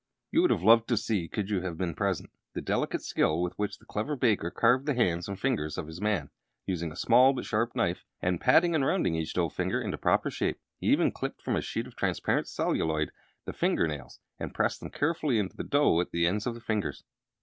[0.31, 3.53] You would have loved to see, could you have been present, the delicate skill with
[3.59, 6.31] which the clever baker carved the hands and fingers of his man,
[6.65, 10.31] using a small but sharp knife, and patting and rounding each dough finger into proper
[10.31, 10.57] shape.
[10.79, 13.11] He even clipped from a sheet of transparent celluloid
[13.45, 17.03] the fingernails, and pressed them carefully into the dough at the ends of the fingers.